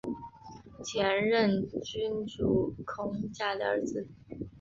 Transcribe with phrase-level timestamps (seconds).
[0.83, 4.07] 前任君主孔甲的儿子。